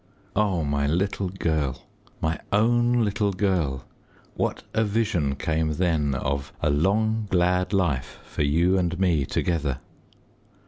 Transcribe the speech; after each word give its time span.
Oh, 0.35 0.63
my 0.63 0.87
little 0.87 1.29
girl! 1.29 1.83
my 2.21 2.39
own 2.51 3.03
little 3.05 3.31
girl; 3.31 3.85
what 4.33 4.63
a 4.73 4.83
vision 4.83 5.35
came 5.35 5.73
then 5.75 6.15
of 6.15 6.51
a 6.59 6.71
long, 6.71 7.27
glad 7.29 7.71
life 7.71 8.17
for 8.25 8.41
you 8.41 8.79
and 8.79 8.99
me 8.99 9.27
together! 9.27 9.77